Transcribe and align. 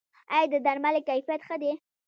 آیا 0.35 0.47
د 0.53 0.55
درملو 0.65 1.01
کیفیت 1.09 1.41
ښه 1.47 1.55
دی؟ 1.61 1.71